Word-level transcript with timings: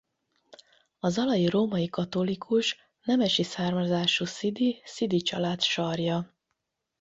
A 0.99 1.09
zalai 1.09 1.47
római 1.47 1.89
katolikus 1.89 2.75
nemesi 3.03 3.43
származású 3.43 4.25
sidi 4.25 4.81
Sidy 4.85 5.21
család 5.21 5.61
sarja. 5.61 6.35